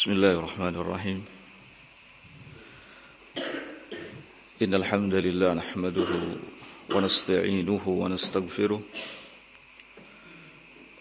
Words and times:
بسم 0.00 0.10
الله 0.10 0.32
الرحمن 0.32 0.74
الرحيم 0.76 1.24
إن 4.62 4.74
الحمد 4.74 5.14
لله 5.14 5.54
نحمده 5.54 6.08
ونستعينه 6.94 7.88
ونستغفره 7.88 8.82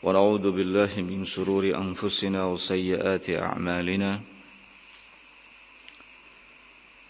ونعوذ 0.04 0.52
بالله 0.52 0.92
من 0.98 1.26
شرور 1.26 1.64
أنفسنا 1.64 2.46
وسيئات 2.46 3.30
أعمالنا 3.30 4.21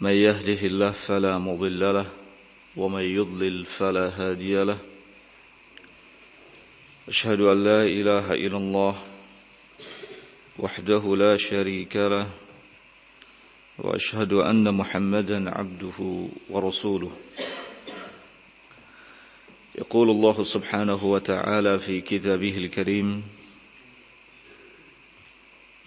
من 0.01 0.13
يهده 0.13 0.61
الله 0.67 0.91
فلا 0.91 1.37
مضل 1.37 1.93
له 1.93 2.05
ومن 2.77 3.03
يضلل 3.03 3.65
فلا 3.65 4.07
هادي 4.09 4.63
له 4.63 4.77
أشهد 7.07 7.39
أن 7.41 7.63
لا 7.63 7.83
إله 7.83 8.33
إلا 8.33 8.57
الله 8.57 9.18
وحده 10.59 11.15
لا 11.15 11.37
شريك 11.37 11.95
له 11.95 12.27
وأشهد 13.79 14.33
أن 14.33 14.73
محمدا 14.75 15.49
عبده 15.49 16.27
ورسوله. 16.49 17.11
يقول 19.75 20.09
الله 20.09 20.43
سبحانه 20.43 20.99
وتعالى 21.05 21.79
في 21.79 22.01
كتابه 22.01 22.57
الكريم 22.57 23.23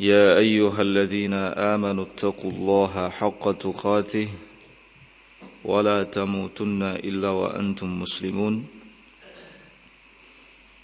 يا 0.00 0.38
أيها 0.38 0.82
الذين 0.82 1.34
آمنوا 1.74 2.04
اتقوا 2.04 2.50
الله 2.50 3.08
حق 3.10 3.52
تقاته 3.52 4.28
ولا 5.64 6.02
تموتن 6.02 6.82
إلا 6.82 7.28
وأنتم 7.28 8.00
مسلمون. 8.00 8.81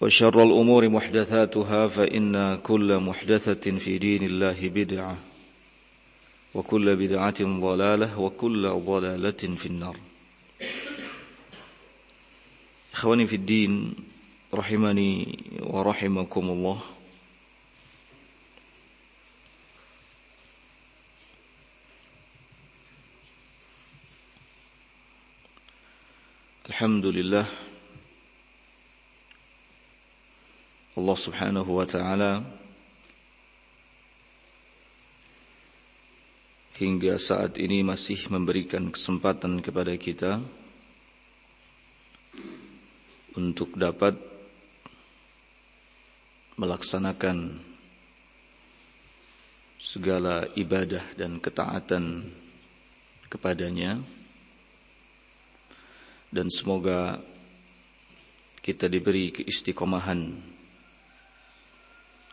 وشر 0.00 0.42
الأمور 0.42 0.88
محدثاتها 0.88 1.88
فإن 1.88 2.56
كل 2.56 2.98
محدثة 2.98 3.78
في 3.78 3.98
دين 3.98 4.22
الله 4.22 4.68
بدعة 4.68 5.16
وكل 6.54 6.96
بدعة 6.96 7.40
ضلالة 7.40 8.18
وكل 8.20 8.68
ضلالة 8.68 9.42
في 9.56 9.66
النار. 9.66 9.96
إخواني 12.94 13.26
في 13.26 13.36
الدين 13.36 13.94
رحمني 14.54 15.38
ورحمكم 15.60 16.44
الله 16.50 16.80
الحمد 26.68 27.06
لله 27.06 27.67
Allah 30.98 31.14
Subhanahu 31.14 31.78
wa 31.78 31.86
taala 31.86 32.42
hingga 36.74 37.14
saat 37.22 37.54
ini 37.62 37.86
masih 37.86 38.18
memberikan 38.34 38.90
kesempatan 38.90 39.62
kepada 39.62 39.94
kita 39.94 40.42
untuk 43.38 43.78
dapat 43.78 44.18
melaksanakan 46.58 47.62
segala 49.78 50.50
ibadah 50.58 51.06
dan 51.14 51.38
ketaatan 51.38 52.26
kepadanya. 53.30 54.02
Dan 56.34 56.50
semoga 56.50 57.22
kita 58.66 58.90
diberi 58.90 59.30
keistiqomahan 59.30 60.57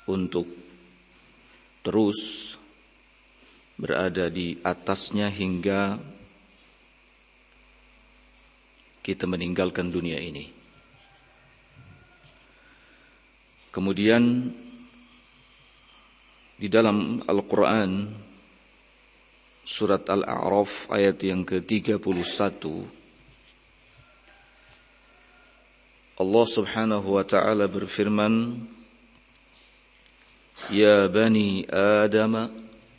untuk 0.05 0.45
terus 1.85 2.53
berada 3.75 4.31
di 4.31 4.57
atasnya 4.63 5.27
hingga 5.29 5.99
kita 9.05 9.29
meninggalkan 9.29 9.93
dunia 9.93 10.17
ini. 10.17 10.49
Kemudian 13.69 14.49
di 16.55 16.67
dalam 16.71 17.19
Al-Quran 17.27 18.23
Surat 19.65 20.05
Al-A'raf 20.07 20.93
ayat 20.93 21.25
yang 21.25 21.41
ke-31 21.41 21.97
Allah 26.15 26.45
subhanahu 26.47 27.19
wa 27.19 27.25
ta'ala 27.25 27.67
berfirman 27.67 28.61
يا 30.70 31.06
بني 31.06 31.66
آدم 31.70 32.48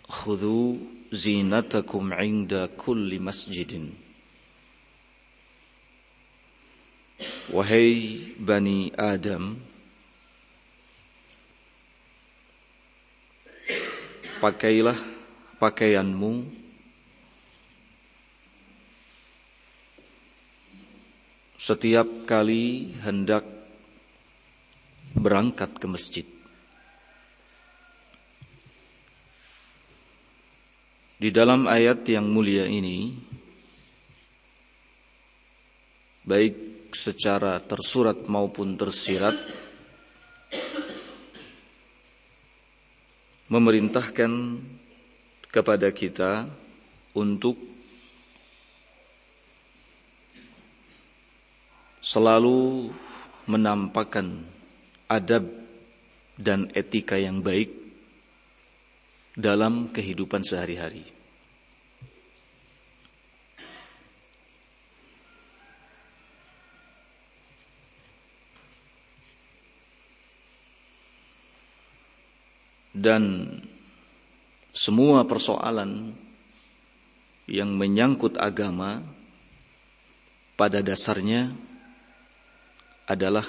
خذوا 0.09 0.77
زينتكم 1.11 2.13
عند 2.13 2.69
كل 2.77 3.19
مسجد 3.19 3.73
Wahai 7.51 8.17
Bani 8.39 8.89
Adam 8.95 9.59
Pakailah 14.39 14.97
pakaianmu 15.59 16.47
Setiap 21.61 22.25
kali 22.25 22.95
hendak 23.05 23.45
berangkat 25.13 25.77
ke 25.77 25.85
masjid 25.85 26.25
Di 31.16 31.32
dalam 31.32 31.64
ayat 31.64 32.04
yang 32.12 32.28
mulia 32.28 32.68
ini 32.68 33.16
baik 36.28 36.92
secara 36.92 37.56
tersurat 37.64 38.28
maupun 38.28 38.76
tersirat 38.76 39.32
memerintahkan 43.48 44.60
kepada 45.48 45.88
kita 45.88 46.52
untuk 47.16 47.56
selalu 52.04 52.92
menampakkan 53.48 54.44
adab 55.08 55.48
dan 56.36 56.68
etika 56.76 57.16
yang 57.16 57.40
baik 57.40 57.85
dalam 59.36 59.92
kehidupan 59.92 60.40
sehari-hari. 60.40 61.04
Dan 72.96 73.52
semua 74.72 75.22
persoalan 75.28 76.16
yang 77.46 77.70
menyangkut 77.76 78.34
agama 78.40 79.04
pada 80.58 80.82
dasarnya 80.82 81.54
adalah 83.06 83.46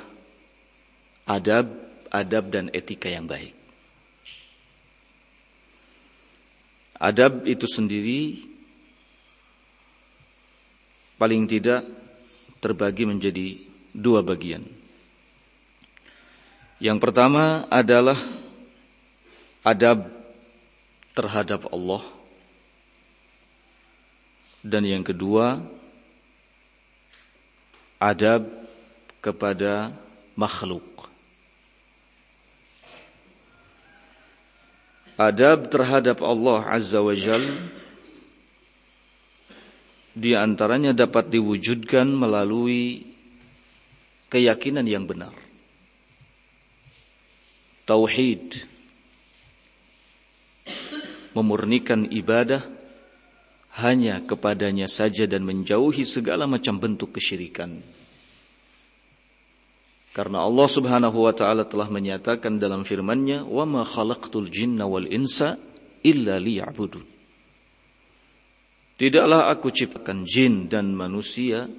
adab, 1.25 1.73
adab 2.13 2.53
dan 2.53 2.69
etika 2.75 3.09
yang 3.09 3.25
baik. 3.25 3.56
Adab 6.97 7.45
itu 7.45 7.69
sendiri 7.69 8.41
paling 11.17 11.45
tidak 11.45 11.85
terbagi 12.57 13.05
menjadi 13.05 13.61
dua 13.93 14.25
bagian. 14.25 14.65
Yang 16.77 16.97
pertama 17.01 17.65
adalah 17.73 18.17
adab 19.65 20.09
terhadap 21.13 21.65
Allah 21.73 22.05
dan 24.61 24.85
yang 24.85 25.01
kedua 25.01 25.65
adab 27.97 28.45
kepada 29.21 29.89
makhluk. 30.37 30.85
Adab 35.17 35.73
terhadap 35.73 36.21
Allah 36.21 36.61
Azza 36.69 37.01
wa 37.01 37.17
Jal 37.17 37.41
di 40.13 40.37
antaranya 40.37 40.93
dapat 40.93 41.33
diwujudkan 41.33 42.05
melalui 42.05 43.01
keyakinan 44.29 44.85
yang 44.85 45.09
benar. 45.09 45.33
Tauhid 47.89 48.61
memurnikan 51.33 52.05
ibadah 52.13 52.61
hanya 53.81 54.21
kepadanya 54.21 54.85
saja 54.85 55.25
dan 55.25 55.45
menjauhi 55.45 56.05
segala 56.05 56.45
macam 56.45 56.77
bentuk 56.77 57.17
kesyirikan. 57.17 57.81
Karena 60.17 60.41
Allah 60.41 60.65
Subhanahu 60.65 61.29
wa 61.29 61.33
taala 61.37 61.69
telah 61.69 61.93
menyatakan 61.93 62.57
dalam 62.57 62.81
firman-Nya, 62.81 63.45
"Wa 63.45 63.69
ma 63.69 63.85
khalaqtul 63.85 64.49
jinna 64.49 64.89
wal 64.89 65.05
insa 65.05 65.61
illa 66.01 66.41
liya'budun." 66.41 67.05
Tidaklah 68.97 69.53
aku 69.53 69.69
ciptakan 69.69 70.25
jin 70.25 70.65
dan 70.73 70.89
manusia 70.97 71.69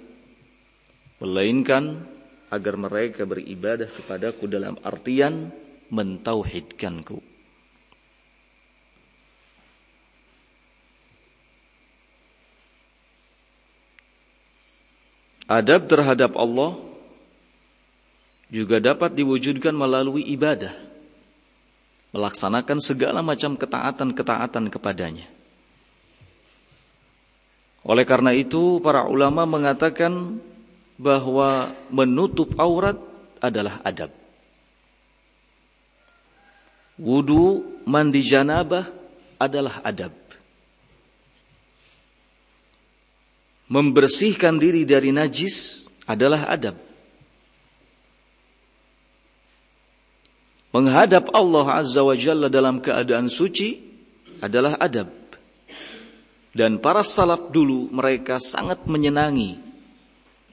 melainkan 1.19 2.07
agar 2.47 2.79
mereka 2.79 3.27
beribadah 3.27 3.91
kepadaku 3.91 4.47
dalam 4.47 4.79
artian 4.87 5.51
mentauhidkanku. 5.91 7.19
Adab 15.51 15.91
terhadap 15.91 16.39
Allah 16.39 16.89
juga 18.49 18.81
dapat 18.81 19.15
diwujudkan 19.15 19.73
melalui 19.77 20.25
ibadah. 20.33 20.73
Melaksanakan 22.13 22.79
segala 22.81 23.21
macam 23.21 23.55
ketaatan-ketaatan 23.55 24.73
kepadanya. 24.73 25.29
Oleh 27.85 28.09
karena 28.09 28.33
itu, 28.33 28.81
para 28.81 29.05
ulama 29.05 29.45
mengatakan 29.45 30.41
bahwa 30.97 31.73
menutup 31.93 32.57
aurat 32.57 32.97
adalah 33.39 33.81
adab. 33.85 34.11
Wudu, 36.99 37.63
mandi 37.87 38.25
janabah 38.25 38.89
adalah 39.39 39.85
adab. 39.85 40.11
membersihkan 43.69 44.57
diri 44.57 44.89
dari 44.89 45.13
najis 45.13 45.87
adalah 46.09 46.49
adab. 46.49 46.88
Menghadap 50.79 51.35
Allah 51.35 51.83
Azza 51.83 52.07
wa 52.07 52.15
Jalla 52.15 52.47
dalam 52.47 52.79
keadaan 52.79 53.27
suci 53.27 53.83
adalah 54.39 54.79
adab. 54.79 55.11
Dan 56.55 56.79
para 56.79 57.03
salaf 57.03 57.51
dulu 57.51 57.91
mereka 57.91 58.39
sangat 58.39 58.87
menyenangi 58.87 59.59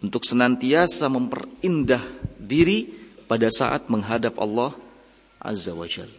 untuk 0.01 0.25
senantiasa 0.25 1.13
memperindah 1.13 2.01
diri 2.41 2.89
pada 3.29 3.53
saat 3.53 3.85
menghadap 3.85 4.33
Allah 4.41 4.73
Azza 5.37 5.77
wa 5.77 5.85
Jalla. 5.85 6.17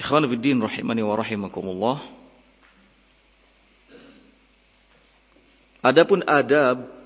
Ikhwan 0.00 0.24
rahimani 0.24 1.04
wa 1.04 1.14
rahimakumullah. 1.20 2.00
Adapun 5.84 6.24
adab 6.24 6.97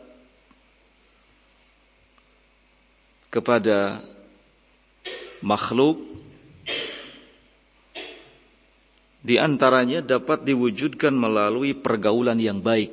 kepada 3.32 4.04
makhluk 5.40 5.98
di 9.24 9.40
antaranya 9.40 10.04
dapat 10.04 10.44
diwujudkan 10.44 11.16
melalui 11.16 11.72
pergaulan 11.72 12.36
yang 12.36 12.60
baik 12.60 12.92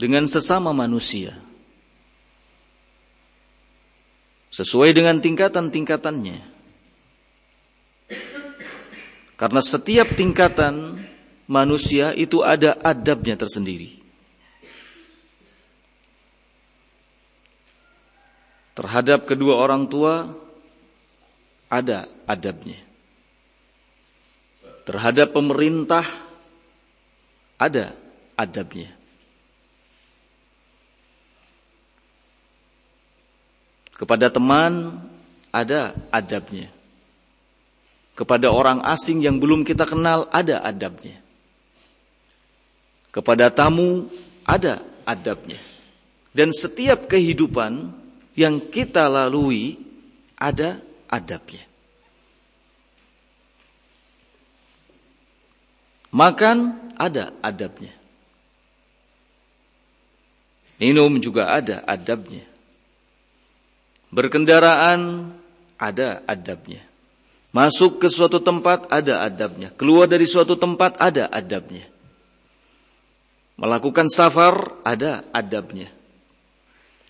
dengan 0.00 0.24
sesama 0.26 0.72
manusia 0.72 1.36
sesuai 4.50 4.96
dengan 4.96 5.20
tingkatan-tingkatannya 5.20 6.38
karena 9.42 9.58
setiap 9.58 10.14
tingkatan 10.14 11.02
manusia 11.50 12.14
itu 12.14 12.46
ada 12.46 12.78
adabnya 12.78 13.34
tersendiri. 13.34 14.01
Terhadap 18.82 19.30
kedua 19.30 19.62
orang 19.62 19.86
tua 19.86 20.26
ada 21.70 22.10
adabnya. 22.26 22.82
Terhadap 24.82 25.30
pemerintah 25.30 26.02
ada 27.62 27.94
adabnya. 28.34 28.90
Kepada 33.94 34.26
teman 34.34 34.98
ada 35.54 35.94
adabnya. 36.10 36.66
Kepada 38.18 38.50
orang 38.50 38.82
asing 38.82 39.22
yang 39.22 39.38
belum 39.38 39.62
kita 39.62 39.86
kenal 39.86 40.26
ada 40.34 40.58
adabnya. 40.58 41.22
Kepada 43.14 43.46
tamu 43.46 44.10
ada 44.42 44.82
adabnya. 45.06 45.62
Dan 46.34 46.50
setiap 46.50 47.06
kehidupan 47.06 48.01
yang 48.32 48.60
kita 48.72 49.08
lalui 49.08 49.76
ada 50.40 50.80
adabnya. 51.08 51.64
Makan 56.12 56.56
ada 57.00 57.32
adabnya. 57.40 57.92
Minum 60.76 61.16
juga 61.22 61.48
ada 61.48 61.80
adabnya. 61.88 62.44
Berkendaraan 64.12 65.32
ada 65.80 66.20
adabnya. 66.28 66.84
Masuk 67.52 68.00
ke 68.00 68.12
suatu 68.12 68.44
tempat 68.44 68.88
ada 68.92 69.24
adabnya. 69.24 69.72
Keluar 69.72 70.04
dari 70.04 70.28
suatu 70.28 70.56
tempat 70.56 71.00
ada 71.00 71.32
adabnya. 71.32 71.88
Melakukan 73.56 74.08
safar 74.12 74.84
ada 74.84 75.24
adabnya. 75.32 75.88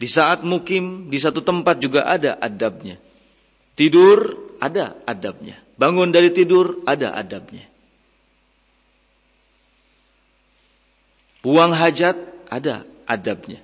Di 0.03 0.11
saat 0.11 0.43
mukim 0.43 1.07
di 1.07 1.15
satu 1.23 1.47
tempat 1.47 1.79
juga 1.79 2.03
ada 2.11 2.35
adabnya. 2.43 2.99
Tidur 3.79 4.51
ada 4.59 4.99
adabnya. 5.07 5.63
Bangun 5.79 6.11
dari 6.11 6.35
tidur 6.35 6.83
ada 6.83 7.15
adabnya. 7.15 7.71
Buang 11.39 11.71
hajat 11.71 12.19
ada 12.51 12.83
adabnya. 13.07 13.63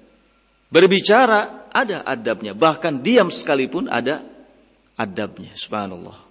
Berbicara 0.70 1.66
ada 1.74 2.06
adabnya. 2.06 2.54
Bahkan 2.54 3.02
diam 3.02 3.34
sekalipun 3.34 3.90
ada 3.90 4.22
adabnya. 4.94 5.58
Subhanallah 5.58 6.22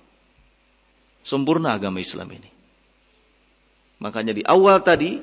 sempurna 1.27 1.75
agama 1.75 1.99
Islam 1.99 2.31
ini. 2.31 2.47
Makanya 3.99 4.31
di 4.31 4.39
awal 4.47 4.79
tadi 4.79 5.19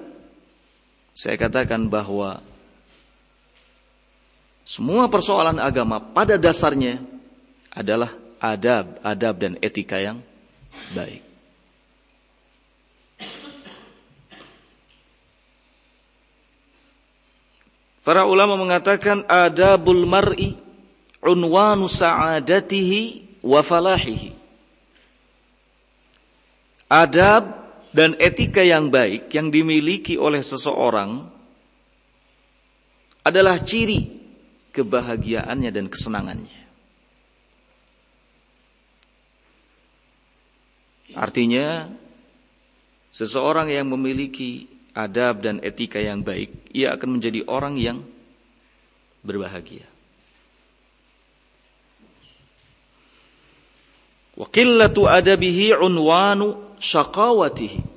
saya 1.16 1.40
katakan 1.40 1.88
bahwa 1.88 2.44
semua 4.64 5.12
persoalan 5.12 5.61
agama 5.61 6.00
pada 6.00 6.40
dasarnya 6.40 7.04
adalah 7.68 8.16
adab, 8.40 8.99
adab 9.04 9.35
dan 9.37 9.52
etika 9.61 10.00
yang 10.00 10.25
baik. 10.97 11.23
Para 18.04 18.28
ulama 18.28 18.61
mengatakan 18.61 19.25
adabul 19.25 20.04
mar'i 20.04 20.61
unwanu 21.25 21.88
sa'adatihi 21.88 23.40
wa 23.40 23.64
falahihi 23.64 24.44
adab 26.94 27.64
dan 27.90 28.14
etika 28.23 28.62
yang 28.62 28.90
baik 28.90 29.30
yang 29.35 29.50
dimiliki 29.50 30.14
oleh 30.14 30.42
seseorang 30.42 31.26
adalah 33.26 33.59
ciri 33.59 34.13
kebahagiaannya 34.74 35.70
dan 35.70 35.86
kesenangannya. 35.86 36.60
Artinya 41.14 41.86
Seseorang 43.14 43.70
yang 43.70 43.86
memiliki 43.94 44.66
adab 44.90 45.38
dan 45.38 45.62
etika 45.62 46.02
yang 46.02 46.26
baik, 46.26 46.50
ia 46.74 46.98
akan 46.98 47.22
menjadi 47.22 47.46
orang 47.46 47.78
yang 47.78 48.02
berbahagia. 49.22 49.86
Wa 54.34 54.50
qillatu 54.50 55.06
adabihi 55.06 55.78
unwanu 55.78 56.74
syaqawatihi. 56.82 57.94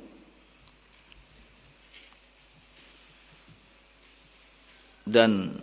Dan 5.10 5.57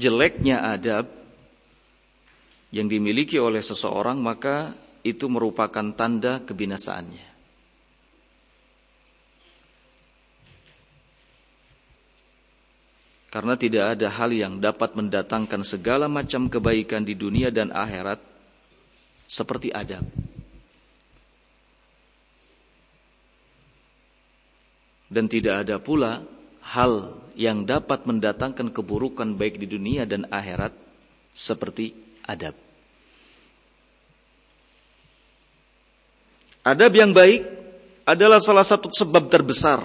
jeleknya 0.00 0.64
adab 0.64 1.04
yang 2.72 2.88
dimiliki 2.88 3.36
oleh 3.36 3.60
seseorang 3.60 4.16
maka 4.16 4.72
itu 5.04 5.28
merupakan 5.28 5.92
tanda 5.92 6.40
kebinasaannya. 6.40 7.28
Karena 13.30 13.54
tidak 13.54 13.94
ada 13.94 14.10
hal 14.10 14.34
yang 14.34 14.58
dapat 14.58 14.98
mendatangkan 14.98 15.62
segala 15.62 16.10
macam 16.10 16.50
kebaikan 16.50 17.06
di 17.06 17.14
dunia 17.14 17.54
dan 17.54 17.70
akhirat 17.70 18.18
seperti 19.30 19.70
adab. 19.70 20.02
Dan 25.06 25.30
tidak 25.30 25.62
ada 25.66 25.78
pula 25.78 26.26
hal 26.74 27.14
yang 27.40 27.64
dapat 27.64 28.04
mendatangkan 28.04 28.68
keburukan 28.68 29.32
baik 29.32 29.56
di 29.56 29.64
dunia 29.64 30.04
dan 30.04 30.28
akhirat 30.28 30.76
seperti 31.32 31.96
adab. 32.28 32.52
Adab 36.60 36.92
yang 36.92 37.16
baik 37.16 37.48
adalah 38.04 38.44
salah 38.44 38.66
satu 38.68 38.92
sebab 38.92 39.32
terbesar 39.32 39.80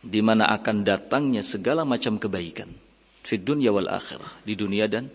di 0.00 0.24
mana 0.24 0.48
akan 0.48 0.80
datangnya 0.80 1.44
segala 1.44 1.84
macam 1.84 2.16
kebaikan 2.16 2.72
di 3.22 3.36
dunia 3.36 3.68
wal 3.68 3.92
akhirah, 3.92 4.40
di 4.48 4.56
dunia 4.56 4.88
dan 4.88 5.12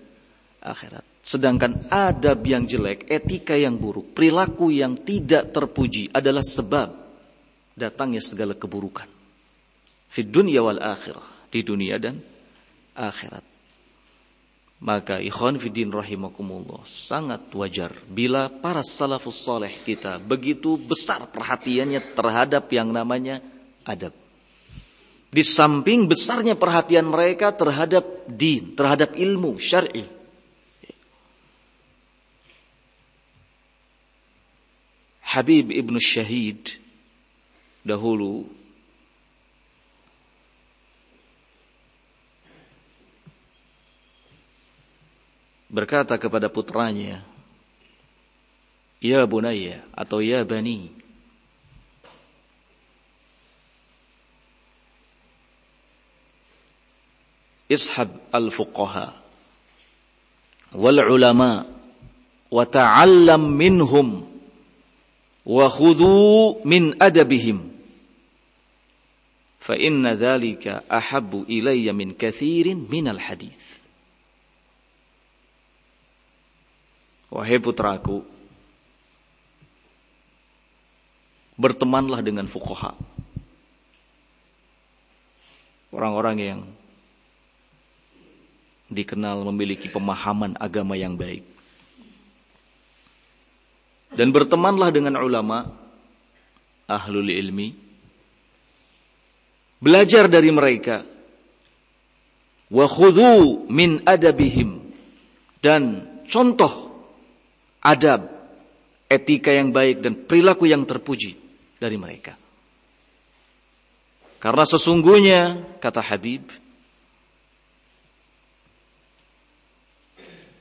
akhirat. 0.62 1.02
Sedangkan 1.26 1.90
adab 1.90 2.46
yang 2.46 2.70
jelek, 2.70 3.10
etika 3.10 3.58
yang 3.58 3.82
buruk, 3.82 4.14
perilaku 4.14 4.70
yang 4.70 4.94
tidak 4.94 5.50
terpuji 5.52 6.14
adalah 6.14 6.46
sebab 6.46 6.94
datangnya 7.74 8.22
segala 8.22 8.54
keburukan. 8.54 9.17
Di 10.12 10.26
dunia 10.26 10.66
wal 10.66 10.82
akhirah, 10.82 11.52
di 11.54 11.62
dunia 11.62 12.02
dan 12.02 12.18
akhirat. 12.98 13.46
Maka 14.78 15.18
ikhwan 15.18 15.58
fiddin 15.58 15.90
rahimakumullah 15.90 16.86
sangat 16.86 17.50
wajar 17.58 17.98
bila 18.06 18.46
para 18.50 18.86
salafus 18.86 19.42
soleh 19.42 19.74
kita 19.82 20.22
begitu 20.22 20.78
besar 20.78 21.26
perhatiannya 21.34 22.14
terhadap 22.14 22.70
yang 22.70 22.94
namanya 22.94 23.42
adab. 23.82 24.14
Di 25.34 25.42
samping 25.42 26.06
besarnya 26.06 26.54
perhatian 26.54 27.10
mereka 27.10 27.50
terhadap 27.54 28.06
din, 28.30 28.78
terhadap 28.78 29.18
ilmu 29.18 29.58
syar'i. 29.58 30.06
Habib 35.28 35.70
ibnu 35.70 36.00
Syahid 36.02 36.82
dahulu 37.86 38.48
berkata 45.78 46.18
kepada 46.18 46.50
putranya, 46.50 47.22
Ya 48.98 49.22
bunaya 49.30 49.86
atau 49.94 50.26
ya 50.26 50.42
bani, 50.42 50.90
ishab 57.70 58.10
al-fuqaha 58.34 59.14
wal 60.74 60.98
ulama 61.14 61.70
wa 62.50 62.66
ta'allam 62.66 63.54
minhum 63.54 64.26
wa 65.46 65.66
khudhu 65.70 66.66
min 66.66 66.98
adabihim. 66.98 67.70
Fa 69.62 69.78
inna 69.78 70.18
dhalika 70.18 70.82
ahabbu 70.90 71.46
ilayya 71.46 71.94
min 71.94 72.18
kathirin 72.18 72.90
min 72.90 73.06
al 73.14 73.22
hadith 73.22 73.77
wahai 77.28 77.60
putraku 77.60 78.24
bertemanlah 81.58 82.22
dengan 82.22 82.46
fuqaha 82.46 82.96
orang-orang 85.92 86.38
yang 86.38 86.60
dikenal 88.88 89.44
memiliki 89.52 89.92
pemahaman 89.92 90.56
agama 90.60 90.96
yang 90.96 91.20
baik. 91.20 91.44
Dan 94.16 94.32
bertemanlah 94.32 94.90
dengan 94.96 95.20
ulama 95.20 95.68
ahlul 96.88 97.28
ilmi. 97.28 97.76
Belajar 99.84 100.32
dari 100.32 100.50
mereka. 100.50 101.04
Wa 102.72 102.88
khudhu 102.88 103.68
min 103.68 104.02
adabihim. 104.08 104.80
Dan 105.60 106.08
contoh 106.32 106.87
adab, 107.88 108.28
etika 109.08 109.56
yang 109.56 109.72
baik 109.72 110.04
dan 110.04 110.28
perilaku 110.28 110.68
yang 110.68 110.84
terpuji 110.84 111.40
dari 111.80 111.96
mereka. 111.96 112.36
Karena 114.44 114.68
sesungguhnya, 114.68 115.40
kata 115.80 116.04
Habib, 116.04 116.52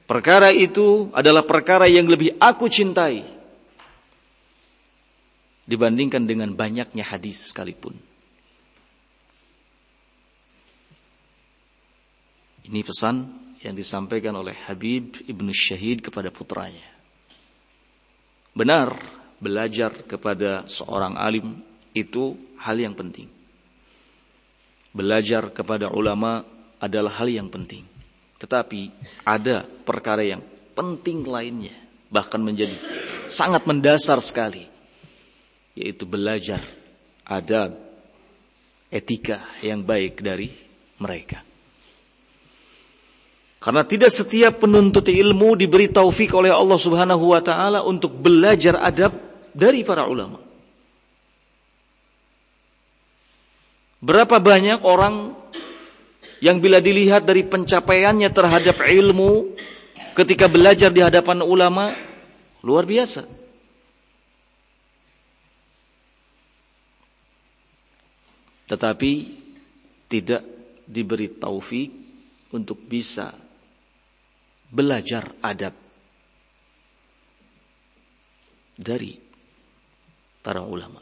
Perkara 0.06 0.54
itu 0.54 1.10
adalah 1.10 1.42
perkara 1.42 1.90
yang 1.90 2.06
lebih 2.06 2.38
aku 2.38 2.70
cintai 2.70 3.26
dibandingkan 5.66 6.30
dengan 6.30 6.54
banyaknya 6.54 7.02
hadis 7.02 7.50
sekalipun. 7.50 7.98
Ini 12.70 12.86
pesan 12.86 13.34
yang 13.66 13.74
disampaikan 13.74 14.38
oleh 14.38 14.54
Habib 14.70 15.26
Ibnu 15.26 15.50
Syahid 15.50 16.06
kepada 16.06 16.30
putranya. 16.30 16.95
Benar, 18.56 18.96
belajar 19.36 19.92
kepada 20.08 20.64
seorang 20.64 21.12
alim 21.20 21.60
itu 21.92 22.32
hal 22.56 22.80
yang 22.80 22.96
penting. 22.96 23.28
Belajar 24.96 25.52
kepada 25.52 25.92
ulama 25.92 26.40
adalah 26.80 27.20
hal 27.20 27.28
yang 27.28 27.52
penting. 27.52 27.84
Tetapi 28.40 28.88
ada 29.28 29.60
perkara 29.64 30.24
yang 30.24 30.40
penting 30.72 31.24
lainnya, 31.28 31.76
bahkan 32.08 32.40
menjadi 32.40 32.72
sangat 33.28 33.68
mendasar 33.68 34.24
sekali, 34.24 34.64
yaitu 35.76 36.08
belajar 36.08 36.64
adab, 37.28 37.76
etika 38.88 39.44
yang 39.60 39.84
baik 39.84 40.24
dari 40.24 40.48
mereka. 40.96 41.44
Karena 43.56 43.82
tidak 43.82 44.12
setiap 44.12 44.62
penuntut 44.62 45.08
ilmu 45.08 45.56
diberi 45.56 45.88
taufik 45.88 46.36
oleh 46.36 46.52
Allah 46.52 46.76
Subhanahu 46.76 47.32
wa 47.32 47.40
taala 47.40 47.82
untuk 47.82 48.14
belajar 48.14 48.78
adab 48.78 49.16
dari 49.56 49.82
para 49.82 50.04
ulama. 50.04 50.38
Berapa 53.96 54.38
banyak 54.38 54.84
orang 54.84 55.34
yang 56.44 56.60
bila 56.60 56.84
dilihat 56.84 57.24
dari 57.24 57.42
pencapaiannya 57.48 58.28
terhadap 58.28 58.76
ilmu 58.84 59.56
ketika 60.12 60.46
belajar 60.52 60.92
di 60.92 61.00
hadapan 61.00 61.40
ulama 61.40 61.96
luar 62.60 62.84
biasa. 62.84 63.24
Tetapi 68.66 69.12
tidak 70.10 70.42
diberi 70.86 71.30
taufik 71.34 71.90
untuk 72.52 72.78
bisa 72.86 73.45
belajar 74.70 75.34
adab 75.42 75.74
dari 78.76 79.16
para 80.44 80.62
ulama. 80.62 81.00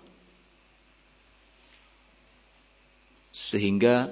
Sehingga 3.35 4.09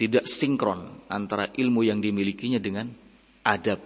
tidak 0.00 0.24
sinkron 0.24 1.06
antara 1.12 1.52
ilmu 1.52 1.84
yang 1.84 2.00
dimilikinya 2.00 2.58
dengan 2.58 2.88
adab 3.44 3.78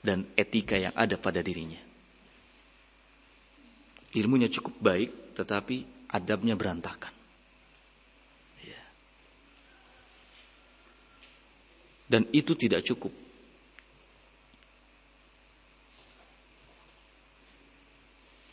dan 0.00 0.22
etika 0.38 0.78
yang 0.78 0.94
ada 0.94 1.18
pada 1.18 1.42
dirinya. 1.42 1.82
Ilmunya 4.14 4.48
cukup 4.48 4.78
baik, 4.78 5.34
tetapi 5.34 6.08
adabnya 6.14 6.54
berantakan. 6.54 7.12
Ya. 8.64 8.82
Dan 12.08 12.30
itu 12.30 12.54
tidak 12.54 12.86
cukup. 12.86 13.25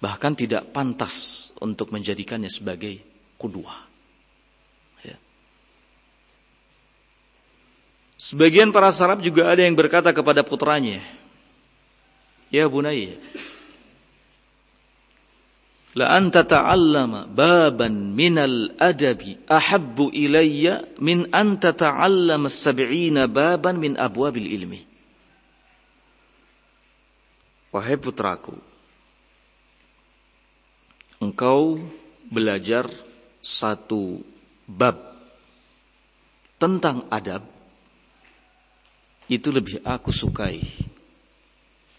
Bahkan 0.04 0.36
tidak 0.36 0.76
pantas 0.76 1.48
untuk 1.64 1.96
menjadikannya 1.96 2.52
sebagai 2.52 3.00
kudua. 3.40 3.72
Ya. 5.08 5.16
Sebagian 8.20 8.76
para 8.76 8.92
salaf 8.92 9.24
juga 9.24 9.48
ada 9.48 9.64
yang 9.64 9.80
berkata 9.80 10.12
kepada 10.12 10.44
putranya, 10.44 11.00
Ya 12.52 12.68
bunayya, 12.68 13.16
la 15.96 16.20
anta 16.20 16.44
ta'allama 16.44 17.32
baban 17.32 18.12
minal 18.12 18.76
adabi 18.78 19.40
ahabbu 19.48 20.12
ilayya 20.12 20.84
min 21.00 21.32
anta 21.32 21.72
ta'allama 21.72 22.52
sab'ina 22.52 23.32
baban 23.32 23.80
min 23.80 23.96
abwabil 23.96 24.52
ilmi. 24.52 24.84
Wahai 27.74 27.98
putraku, 27.98 28.73
engkau 31.24 31.80
belajar 32.28 32.92
satu 33.40 34.20
bab 34.68 35.00
tentang 36.60 37.08
adab 37.08 37.48
itu 39.32 39.48
lebih 39.48 39.80
aku 39.88 40.12
sukai 40.12 40.60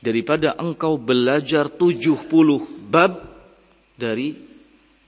daripada 0.04 0.52
engkau 0.60 1.00
belajar 1.00 1.72
70 1.72 2.28
bab 2.92 3.12
dari 3.96 4.36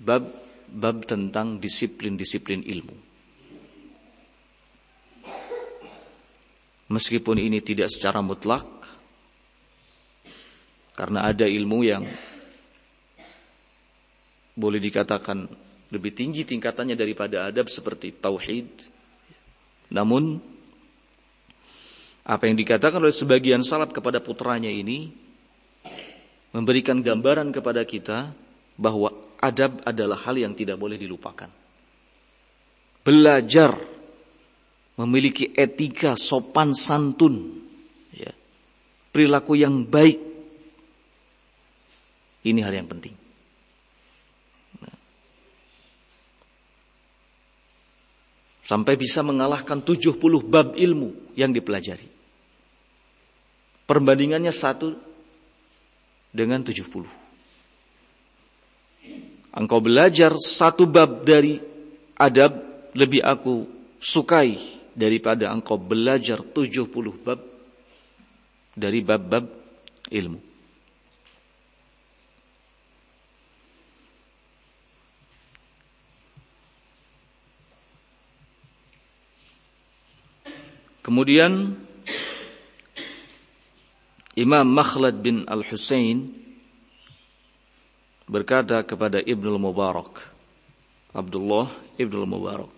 bab-bab 0.01 1.05
tentang 1.05 1.61
disiplin-disiplin 1.61 2.65
ilmu. 2.65 2.97
Meskipun 6.87 7.37
ini 7.37 7.61
tidak 7.61 7.91
secara 7.91 8.23
mutlak, 8.23 8.65
karena 10.95 11.29
ada 11.29 11.45
ilmu 11.45 11.83
yang 11.83 12.07
boleh 14.57 14.81
dikatakan 14.81 15.45
lebih 15.93 16.17
tinggi 16.17 16.43
tingkatannya 16.49 16.97
daripada 16.99 17.47
adab 17.47 17.69
seperti 17.69 18.17
tauhid. 18.17 18.67
Namun 19.93 20.41
apa 22.27 22.43
yang 22.51 22.59
dikatakan 22.59 22.99
oleh 22.99 23.15
sebagian 23.15 23.63
salaf 23.63 23.95
kepada 23.95 24.19
putranya 24.19 24.73
ini 24.73 25.15
memberikan 26.51 26.99
gambaran 27.05 27.55
kepada 27.55 27.87
kita 27.87 28.35
bahwa 28.75 29.13
adab 29.39 29.85
adalah 29.87 30.19
hal 30.27 30.35
yang 30.35 30.57
tidak 30.57 30.81
boleh 30.81 30.99
dilupakan. 30.99 31.53
Belajar 33.07 33.79
memiliki 34.99 35.55
etika 35.55 36.19
sopan 36.19 36.75
santun, 36.75 37.63
ya, 38.11 38.33
perilaku 39.15 39.55
yang 39.55 39.87
baik. 39.87 40.19
Ini 42.43 42.61
hal 42.65 42.75
yang 42.75 42.89
penting. 42.91 43.26
Sampai 48.67 48.99
bisa 48.99 49.23
mengalahkan 49.23 49.79
70 49.79 50.19
bab 50.43 50.75
ilmu 50.75 51.15
yang 51.39 51.55
dipelajari. 51.55 52.11
Perbandingannya 53.87 54.51
satu 54.51 54.91
dengan 56.35 56.67
70. 56.67 57.07
Engkau 59.55 59.79
belajar 59.79 60.35
satu 60.35 60.83
bab 60.91 61.23
dari 61.23 61.63
adab 62.19 62.59
lebih 62.99 63.23
aku 63.23 63.71
sukai 64.03 64.59
daripada 64.99 65.55
engkau 65.55 65.79
belajar 65.79 66.43
70 66.43 66.91
bab 67.23 67.39
dari 68.75 68.99
bab-bab 68.99 69.47
ilmu. 70.11 70.56
Kemudian 81.07 81.79
Imam 84.35 84.67
Makhlad 84.67 85.23
bin 85.23 85.47
Al-Husain 85.47 86.35
berkata 88.27 88.83
kepada 88.83 89.23
Ibnu 89.23 89.55
Mubarak 89.55 90.19
Abdullah 91.15 91.71
Ibnu 91.95 92.27
Mubarak 92.27 92.75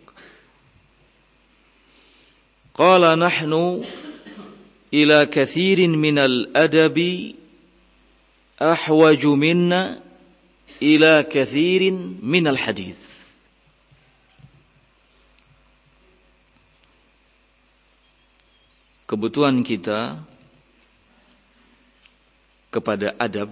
Qala 2.76 3.16
nahnu 3.16 3.80
ila 4.92 5.24
kathirin 5.24 5.96
minal 5.96 6.52
adabi 6.52 7.32
ahwaju 8.60 9.32
minna 9.40 10.04
ila 10.84 11.24
kathirin 11.24 12.20
minal 12.20 12.60
hadith 12.60 13.07
Kebutuhan 19.08 19.64
kita 19.64 20.20
kepada 22.68 23.16
adab 23.16 23.48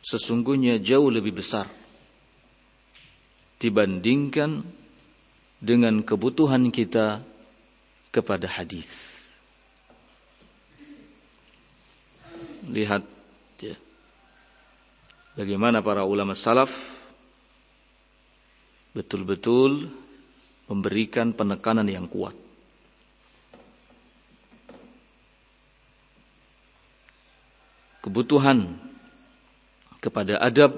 sesungguhnya 0.00 0.80
jauh 0.80 1.12
lebih 1.12 1.36
besar 1.36 1.68
dibandingkan 3.62 4.66
dengan 5.62 6.02
kebutuhan 6.02 6.74
kita 6.74 7.22
kepada 8.10 8.50
hadis. 8.50 8.90
Lihat 12.66 13.06
ya. 13.62 13.76
Bagaimana 15.38 15.78
para 15.84 16.02
ulama 16.02 16.34
salaf 16.34 16.74
betul-betul 18.90 19.86
memberikan 20.66 21.30
penekanan 21.30 21.86
yang 21.86 22.10
kuat. 22.10 22.34
Kebutuhan 28.02 28.76
kepada 30.02 30.42
adab 30.42 30.74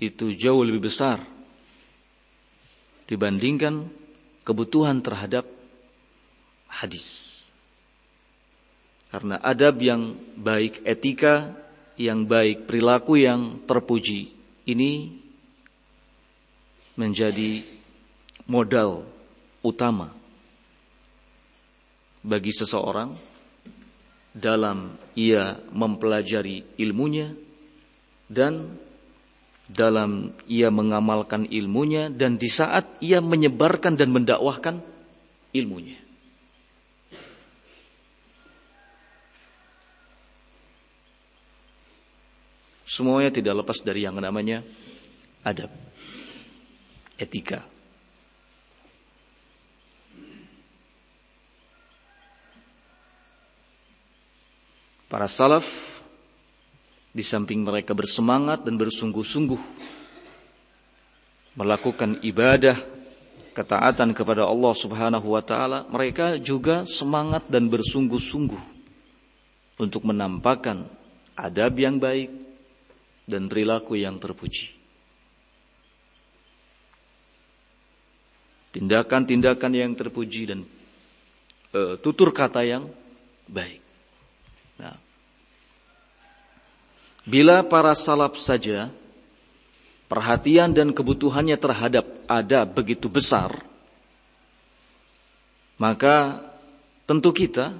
itu 0.00 0.32
jauh 0.32 0.64
lebih 0.64 0.88
besar 0.88 1.20
dibandingkan 3.04 3.84
kebutuhan 4.42 5.04
terhadap 5.04 5.44
hadis. 6.68 7.30
Karena 9.12 9.38
adab 9.38 9.78
yang 9.78 10.16
baik, 10.34 10.82
etika 10.82 11.54
yang 11.94 12.26
baik, 12.26 12.66
perilaku 12.66 13.20
yang 13.20 13.62
terpuji 13.62 14.34
ini 14.66 15.14
menjadi 16.98 17.62
modal 18.48 19.06
utama 19.62 20.10
bagi 22.24 22.50
seseorang 22.50 23.33
dalam 24.34 24.98
ia 25.14 25.54
mempelajari 25.70 26.74
ilmunya 26.82 27.30
dan 28.26 28.66
dalam 29.70 30.34
ia 30.50 30.68
mengamalkan 30.68 31.48
ilmunya 31.48 32.12
dan 32.12 32.36
di 32.36 32.50
saat 32.50 32.98
ia 33.00 33.22
menyebarkan 33.22 33.96
dan 33.96 34.12
mendakwahkan 34.12 34.82
ilmunya. 35.54 36.02
Semuanya 42.84 43.32
tidak 43.32 43.64
lepas 43.64 43.80
dari 43.80 44.04
yang 44.04 44.20
namanya 44.20 44.60
adab, 45.40 45.72
etika. 47.16 47.73
Para 55.14 55.30
salaf 55.30 55.62
di 57.14 57.22
samping 57.22 57.62
mereka 57.62 57.94
bersemangat 57.94 58.66
dan 58.66 58.74
bersungguh-sungguh 58.74 59.62
melakukan 61.54 62.18
ibadah 62.26 62.74
ketaatan 63.54 64.10
kepada 64.10 64.42
Allah 64.42 64.74
Subhanahu 64.74 65.38
wa 65.38 65.38
taala, 65.38 65.86
mereka 65.86 66.34
juga 66.42 66.82
semangat 66.90 67.46
dan 67.46 67.70
bersungguh-sungguh 67.70 68.58
untuk 69.78 70.02
menampakkan 70.02 70.82
adab 71.38 71.78
yang 71.78 72.02
baik 72.02 72.34
dan 73.30 73.46
perilaku 73.46 73.94
yang 73.94 74.18
terpuji. 74.18 74.74
Tindakan-tindakan 78.74 79.78
yang 79.78 79.94
terpuji 79.94 80.50
dan 80.50 80.66
uh, 81.70 81.94
tutur 82.02 82.34
kata 82.34 82.66
yang 82.66 82.90
baik. 83.46 83.83
Nah, 84.78 84.96
Bila 87.24 87.64
para 87.64 87.96
salaf 87.96 88.36
saja 88.36 88.92
perhatian 90.12 90.76
dan 90.76 90.92
kebutuhannya 90.92 91.56
terhadap 91.56 92.04
ada 92.28 92.68
begitu 92.68 93.08
besar, 93.08 93.64
maka 95.80 96.44
tentu 97.08 97.32
kita 97.32 97.72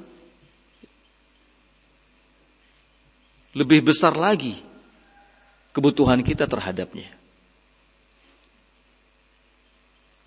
lebih 3.52 3.84
besar 3.84 4.16
lagi 4.16 4.56
kebutuhan 5.76 6.24
kita 6.24 6.48
terhadapnya. 6.48 7.12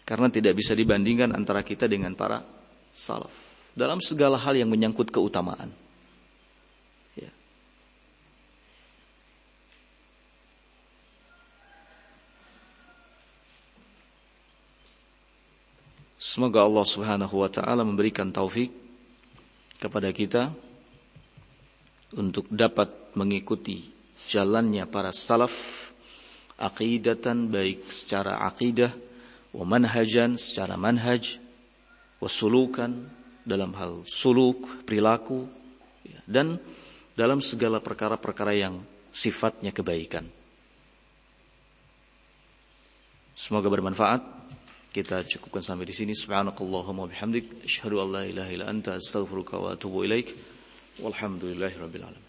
Karena 0.05 0.29
tidak 0.31 0.55
bisa 0.55 0.77
dibandingkan 0.77 1.33
antara 1.33 1.65
kita 1.65 1.89
dengan 1.89 2.13
para 2.13 2.45
salaf 2.93 3.33
dalam 3.73 3.97
segala 3.97 4.37
hal 4.37 4.53
yang 4.53 4.69
menyangkut 4.69 5.09
keutamaan. 5.09 5.86
Semoga 16.37 16.69
Allah 16.69 16.85
Subhanahu 16.85 17.41
wa 17.41 17.49
taala 17.49 17.81
memberikan 17.81 18.29
taufik 18.29 18.69
kepada 19.81 20.13
kita 20.13 20.53
untuk 22.13 22.45
dapat 22.53 22.93
mengikuti 23.17 23.89
jalannya 24.29 24.85
para 24.85 25.09
salaf 25.09 25.49
aqidatan 26.61 27.49
baik 27.49 27.89
secara 27.89 28.45
aqidah 28.53 28.93
wa 29.49 29.65
manhajan 29.65 30.37
secara 30.37 30.77
manhaj 30.77 31.41
wa 32.21 32.29
sulukan 32.29 32.93
dalam 33.41 33.73
hal 33.73 34.05
suluk 34.05 34.85
perilaku 34.85 35.49
ya, 36.05 36.21
dan 36.29 36.61
dalam 37.17 37.41
segala 37.41 37.81
perkara-perkara 37.81 38.53
yang 38.53 38.77
sifatnya 39.09 39.73
kebaikan. 39.73 40.29
Semoga 43.33 43.73
bermanfaat. 43.73 44.36
Kita 44.97 45.21
cukupkan 45.21 45.61
sampai 45.61 45.85
di 45.85 45.93
sini. 45.93 46.17
Subhanakallahumma 46.17 47.05
bihamdik 47.05 47.61
asyhadu 47.61 48.01
an 48.01 48.17
la 48.17 48.25
ilaha 48.25 48.49
illa 48.49 48.65
anta 48.65 48.97
astaghfiruka 48.97 49.61
wa 49.61 49.77
atubu 49.77 50.01
ilaik. 50.09 50.33
Walhamdulillahirabbil 51.05 52.01
alamin. 52.01 52.26